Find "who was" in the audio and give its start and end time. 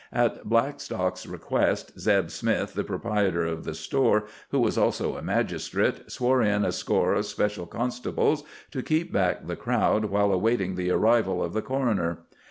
4.49-4.75